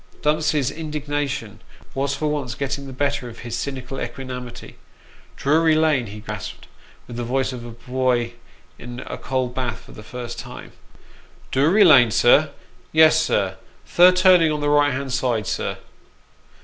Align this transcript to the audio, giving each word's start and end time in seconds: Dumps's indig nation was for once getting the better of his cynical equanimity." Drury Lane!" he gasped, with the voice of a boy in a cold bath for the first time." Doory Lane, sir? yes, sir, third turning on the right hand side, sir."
Dumps's 0.23 0.71
indig 0.71 1.07
nation 1.07 1.61
was 1.93 2.15
for 2.15 2.25
once 2.25 2.55
getting 2.55 2.87
the 2.87 2.91
better 2.91 3.29
of 3.29 3.41
his 3.45 3.55
cynical 3.55 4.01
equanimity." 4.01 4.77
Drury 5.37 5.75
Lane!" 5.75 6.07
he 6.07 6.21
gasped, 6.21 6.67
with 7.05 7.17
the 7.17 7.23
voice 7.23 7.53
of 7.53 7.63
a 7.63 7.69
boy 7.69 8.33
in 8.79 9.01
a 9.01 9.19
cold 9.19 9.53
bath 9.53 9.81
for 9.81 9.91
the 9.91 10.01
first 10.01 10.39
time." 10.39 10.71
Doory 11.53 11.85
Lane, 11.85 12.09
sir? 12.09 12.49
yes, 12.91 13.21
sir, 13.21 13.57
third 13.85 14.15
turning 14.15 14.51
on 14.51 14.59
the 14.61 14.69
right 14.69 14.91
hand 14.91 15.13
side, 15.13 15.45
sir." 15.45 15.77